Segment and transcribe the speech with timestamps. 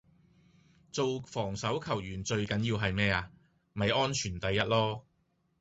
[0.91, 3.31] 做防守球員最緊要係咩呀?
[3.73, 5.03] 咪安全第一囉